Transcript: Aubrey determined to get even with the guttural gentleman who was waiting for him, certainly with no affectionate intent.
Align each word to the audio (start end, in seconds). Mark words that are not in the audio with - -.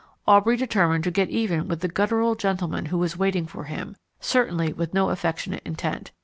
Aubrey 0.27 0.57
determined 0.57 1.03
to 1.03 1.11
get 1.11 1.29
even 1.29 1.67
with 1.67 1.81
the 1.81 1.87
guttural 1.87 2.33
gentleman 2.33 2.87
who 2.87 2.97
was 2.97 3.17
waiting 3.19 3.45
for 3.45 3.65
him, 3.65 3.95
certainly 4.19 4.73
with 4.73 4.95
no 4.95 5.11
affectionate 5.11 5.61
intent. 5.63 6.09